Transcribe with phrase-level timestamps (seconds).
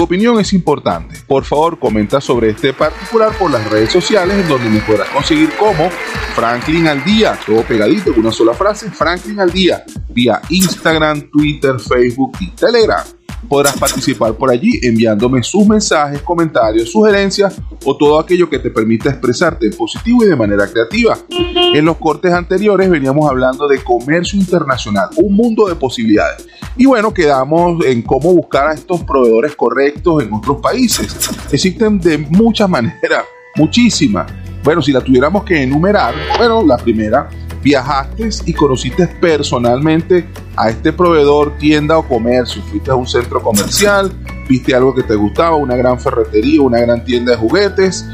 [0.00, 1.14] Tu opinión es importante.
[1.26, 5.50] Por favor, comenta sobre este particular por las redes sociales en donde me podrás conseguir
[5.58, 5.90] como
[6.34, 11.78] Franklin al día, todo pegadito con una sola frase, Franklin al día, vía Instagram, Twitter,
[11.78, 13.04] Facebook y Telegram
[13.48, 19.10] podrás participar por allí enviándome sus mensajes, comentarios, sugerencias o todo aquello que te permita
[19.10, 21.16] expresarte en positivo y de manera creativa.
[21.30, 26.46] En los cortes anteriores veníamos hablando de comercio internacional, un mundo de posibilidades.
[26.76, 31.30] Y bueno, quedamos en cómo buscar a estos proveedores correctos en otros países.
[31.50, 33.24] Existen de muchas maneras,
[33.56, 34.30] muchísimas.
[34.62, 37.28] Bueno, si la tuviéramos que enumerar, bueno, la primera
[37.62, 40.26] viajaste y conociste personalmente
[40.60, 42.60] a este proveedor, tienda o comercio.
[42.62, 44.12] Fuiste a un centro comercial,
[44.46, 48.04] viste algo que te gustaba, una gran ferretería, una gran tienda de juguetes.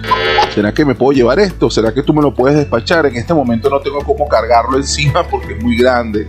[0.55, 1.69] ¿Será que me puedo llevar esto?
[1.69, 3.05] ¿Será que tú me lo puedes despachar?
[3.07, 6.29] En este momento no tengo cómo cargarlo encima porque es muy grande.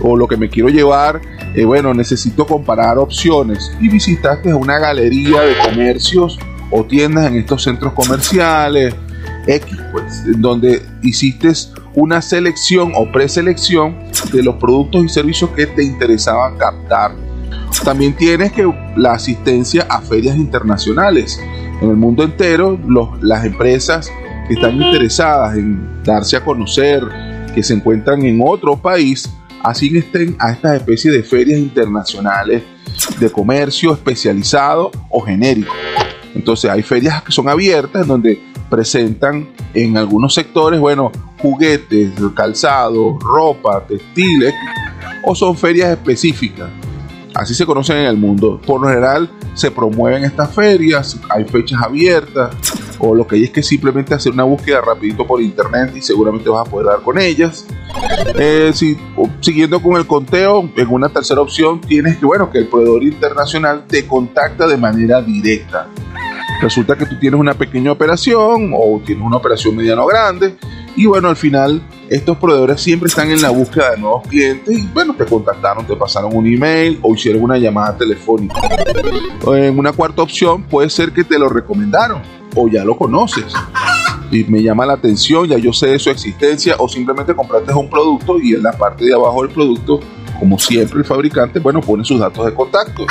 [0.00, 1.20] O lo que me quiero llevar,
[1.56, 3.72] eh, bueno, necesito comparar opciones.
[3.80, 6.38] Y visitaste una galería de comercios
[6.70, 8.94] o tiendas en estos centros comerciales
[9.48, 11.48] X, pues, donde hiciste
[11.98, 13.96] una selección o preselección
[14.32, 17.12] de los productos y servicios que te interesaban captar.
[17.84, 21.40] También tienes que la asistencia a ferias internacionales.
[21.82, 22.78] En el mundo entero,
[23.20, 24.12] las empresas
[24.46, 27.02] que están interesadas en darse a conocer,
[27.52, 29.28] que se encuentran en otro país,
[29.64, 32.62] asisten a estas especies de ferias internacionales
[33.18, 35.74] de comercio especializado o genérico.
[36.32, 43.84] Entonces hay ferias que son abiertas donde presentan en algunos sectores, bueno, juguetes, calzado, ropa,
[43.86, 44.54] textiles,
[45.24, 46.68] o son ferias específicas.
[47.34, 48.60] Así se conocen en el mundo.
[48.66, 52.54] Por lo general se promueven estas ferias, hay fechas abiertas,
[52.98, 56.48] o lo que hay es que simplemente hacer una búsqueda rapidito por internet y seguramente
[56.48, 57.66] vas a poder dar con ellas.
[58.36, 58.96] Eh, si,
[59.40, 63.84] siguiendo con el conteo, en una tercera opción tienes que, bueno, que el proveedor internacional
[63.86, 65.88] te contacta de manera directa
[66.60, 70.56] resulta que tú tienes una pequeña operación o tienes una operación mediano grande
[70.96, 74.86] y bueno, al final estos proveedores siempre están en la búsqueda de nuevos clientes y
[74.88, 78.60] bueno, te contactaron, te pasaron un email o hicieron una llamada telefónica.
[79.46, 82.22] En una cuarta opción puede ser que te lo recomendaron
[82.56, 83.52] o ya lo conoces
[84.30, 87.88] y me llama la atención, ya yo sé de su existencia o simplemente compraste un
[87.88, 90.00] producto y en la parte de abajo del producto,
[90.38, 93.06] como siempre el fabricante, bueno, pone sus datos de contacto.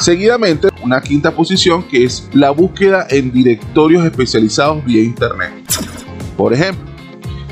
[0.00, 5.52] Seguidamente, una quinta posición que es la búsqueda en directorios especializados vía Internet.
[6.36, 6.88] Por ejemplo,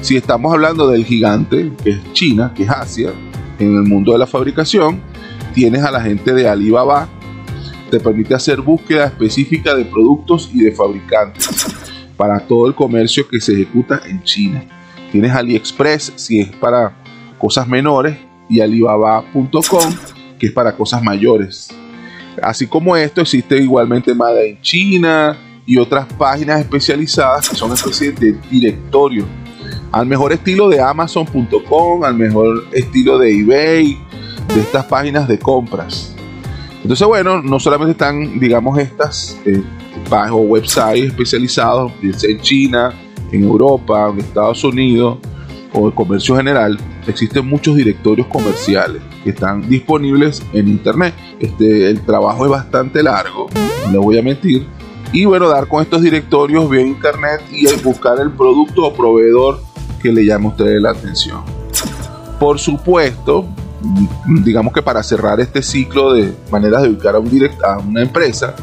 [0.01, 3.13] si estamos hablando del gigante, que es China, que es Asia,
[3.59, 5.01] en el mundo de la fabricación,
[5.55, 7.09] tienes a la gente de Alibaba,
[7.91, 11.67] te permite hacer búsqueda específica de productos y de fabricantes
[12.17, 14.65] para todo el comercio que se ejecuta en China.
[15.11, 16.97] Tienes AliExpress si es para
[17.39, 18.17] cosas menores
[18.49, 19.95] y Alibaba.com
[20.39, 21.71] que es para cosas mayores.
[22.43, 28.19] Así como esto, existe igualmente Made en China y otras páginas especializadas que son especies
[28.19, 29.25] de directorio.
[29.93, 33.99] Al mejor estilo de Amazon.com, al mejor estilo de eBay,
[34.55, 36.15] de estas páginas de compras.
[36.83, 39.63] Entonces, bueno, no solamente están, digamos, estas eh,
[40.31, 42.93] o websites especializados en China,
[43.33, 45.19] en Europa, en Estados Unidos
[45.73, 46.79] o en comercio general,
[47.11, 51.15] existen muchos directorios comerciales que están disponibles en internet.
[51.41, 53.49] Este, el trabajo es bastante largo,
[53.85, 54.67] no le voy a mentir.
[55.13, 59.61] Y bueno, dar con estos directorios vía internet y buscar el producto o proveedor
[60.03, 61.43] que le llame a ustedes la atención.
[62.41, 63.47] Por supuesto,
[64.45, 67.31] digamos que para cerrar este ciclo de maneras de ubicar a, un
[67.65, 68.55] a una empresa,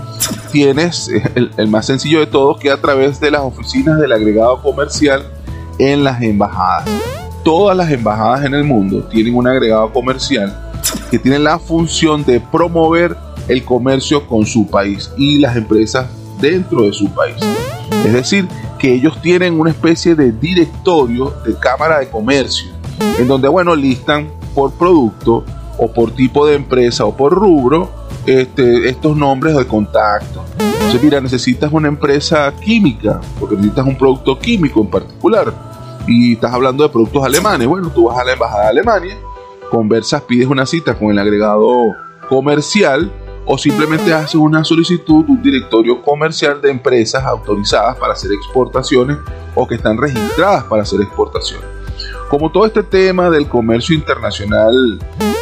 [0.51, 4.61] tienes el, el, más sencillo de todos que a través de las oficinas del agregado
[4.61, 5.23] comercial
[5.79, 6.89] en las embajadas
[7.43, 10.71] todas las embajadas en el mundo tienen un agregado comercial
[11.11, 13.15] que tiene la función de promover
[13.47, 16.07] el comercio con su país y las empresas
[16.39, 17.35] dentro de su país.
[18.05, 18.47] Es decir,
[18.79, 22.71] que ellos tienen una especie de directorio de cámara de comercio,
[23.17, 25.43] en donde, bueno, listan por producto
[25.77, 27.89] o por tipo de empresa o por rubro
[28.25, 30.43] este, estos nombres de contacto.
[30.59, 35.72] Entonces, mira, necesitas una empresa química, porque necesitas un producto químico en particular
[36.07, 37.67] y estás hablando de productos alemanes.
[37.67, 39.17] Bueno, tú vas a la embajada de Alemania,
[39.69, 41.95] conversas, pides una cita con el agregado
[42.29, 43.11] comercial
[43.45, 49.17] o simplemente haces una solicitud, un directorio comercial de empresas autorizadas para hacer exportaciones
[49.55, 51.65] o que están registradas para hacer exportaciones.
[52.29, 54.99] Como todo este tema del comercio internacional,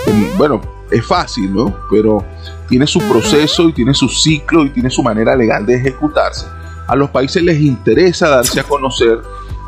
[0.07, 1.73] em, bueno, es fácil, ¿no?
[1.89, 2.25] Pero
[2.67, 6.47] tiene su proceso y tiene su ciclo y tiene su manera legal de ejecutarse.
[6.87, 9.21] A los países les interesa darse a conocer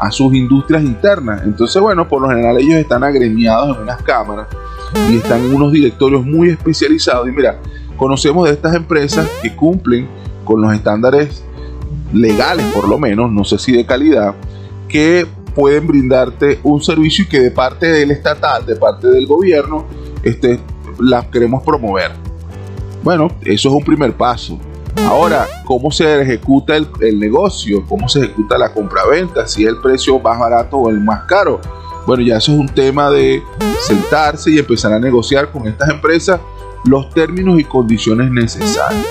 [0.05, 1.41] a sus industrias internas.
[1.43, 4.47] Entonces, bueno, por lo general ellos están agremiados en unas cámaras
[5.09, 7.27] y están en unos directorios muy especializados.
[7.27, 7.59] Y mira,
[7.97, 10.07] Conocemos de estas empresas que cumplen
[10.43, 11.43] con los estándares
[12.11, 14.35] legales, por lo menos, no sé si de calidad,
[14.89, 19.85] que pueden brindarte un servicio y que de parte del estatal, de parte del gobierno,
[20.23, 20.59] este,
[20.99, 22.11] las queremos promover.
[23.03, 24.59] Bueno, eso es un primer paso.
[25.01, 27.83] Ahora, ¿cómo se ejecuta el, el negocio?
[27.87, 29.47] ¿Cómo se ejecuta la compraventa?
[29.47, 31.59] Si es el precio más barato o el más caro.
[32.05, 33.41] Bueno, ya eso es un tema de
[33.79, 36.39] sentarse y empezar a negociar con estas empresas
[36.85, 39.05] los términos y condiciones necesarios.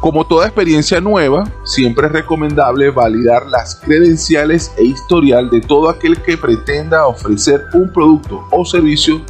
[0.00, 6.20] Como toda experiencia nueva, siempre es recomendable validar las credenciales e historial de todo aquel
[6.20, 9.22] que pretenda ofrecer un producto o servicio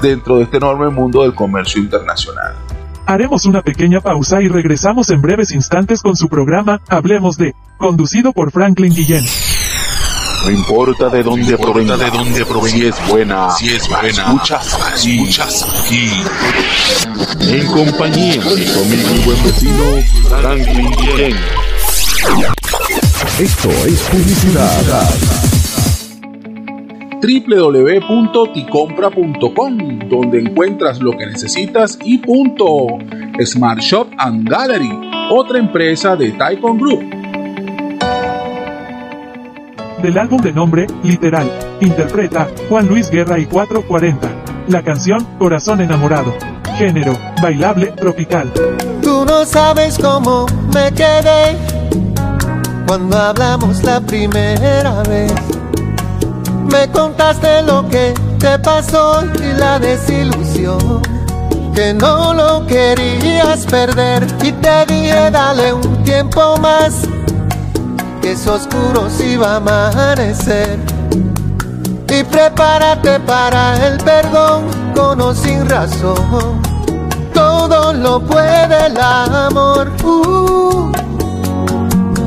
[0.00, 2.54] dentro de este enorme mundo del comercio internacional.
[3.06, 8.32] Haremos una pequeña pausa y regresamos en breves instantes con su programa Hablemos de, conducido
[8.32, 9.24] por Franklin Guillén.
[10.44, 14.78] No importa de dónde provenga, de dónde provenga, si es buena, si es buena, escuchas
[14.92, 16.10] aquí, escuchas aquí.
[17.40, 19.84] en compañía de tu amigo y buen vecino
[20.40, 21.36] Franklin Guillén.
[23.38, 25.51] Esto es publicidad.
[27.22, 32.98] www.ticompra.com donde encuentras lo que necesitas y punto.
[33.44, 34.90] Smart Shop and Gallery,
[35.30, 37.02] otra empresa de Taikon Group.
[40.02, 41.48] Del álbum de nombre, Literal,
[41.80, 44.28] interpreta Juan Luis Guerra y 440.
[44.68, 46.34] La canción, Corazón enamorado.
[46.76, 48.52] Género, bailable, tropical.
[49.00, 51.56] Tú no sabes cómo me quedé
[52.86, 55.51] cuando hablamos la primera vez.
[56.70, 61.02] Me contaste lo que te pasó y la desilusión.
[61.74, 66.94] Que no lo querías perder y te dije dale un tiempo más.
[68.20, 70.78] Que es oscuro si va a amanecer.
[72.08, 76.60] Y prepárate para el perdón con o sin razón.
[77.32, 79.90] Todo lo puede el amor.
[80.04, 80.92] Uh.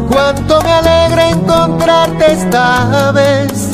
[0.09, 3.64] Cuánto me alegra encontrarte esta vez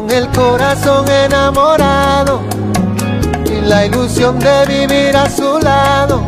[0.00, 2.40] con el corazón enamorado
[3.44, 6.22] y la ilusión de vivir a su lado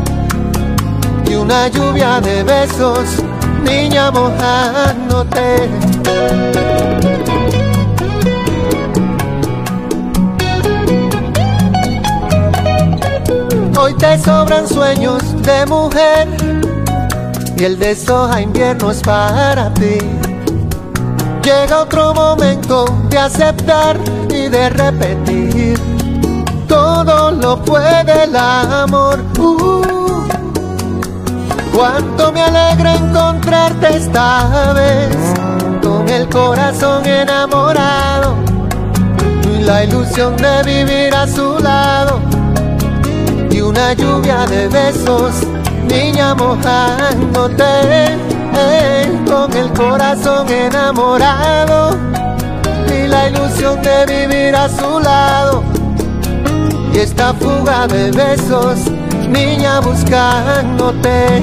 [1.25, 3.23] y una lluvia de besos,
[3.63, 5.69] niña mojándote.
[13.77, 16.27] Hoy te sobran sueños de mujer
[17.57, 19.97] y el de soja invierno es para ti.
[21.43, 23.97] Llega otro momento de aceptar
[24.29, 25.77] y de repetir.
[26.69, 29.19] Todo lo puede el amor.
[29.37, 30.23] Uh,
[31.75, 35.17] cuánto me alegra encontrarte esta vez.
[35.81, 38.35] Con el corazón enamorado.
[39.53, 42.21] Y la ilusión de vivir a su lado.
[43.51, 45.33] Y una lluvia de besos,
[45.89, 48.32] niña mojándote
[49.55, 51.97] el corazón enamorado
[52.87, 55.63] y la ilusión de vivir a su lado
[56.93, 58.79] y esta fuga de besos,
[59.29, 61.41] niña buscándote.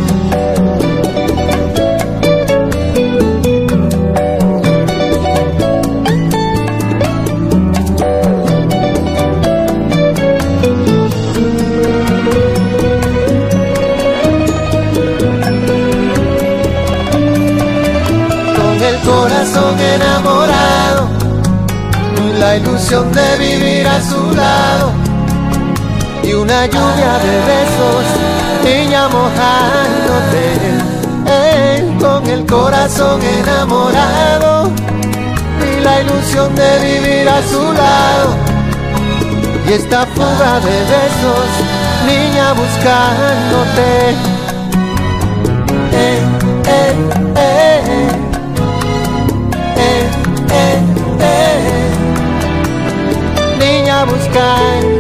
[22.41, 24.93] La ilusión de vivir a su lado.
[26.23, 28.05] Y una lluvia de besos,
[28.65, 30.45] niña mojándote,
[31.27, 34.71] eh, con el corazón enamorado.
[35.61, 38.29] Y la ilusión de vivir a su lado.
[39.69, 41.49] Y esta fuga de besos,
[42.07, 44.40] niña buscándote.
[54.33, 55.00] Niña